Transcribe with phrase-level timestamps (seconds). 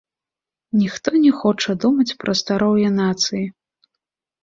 [0.81, 3.45] Ніхто не хоча думаць пра здароўе нацыі.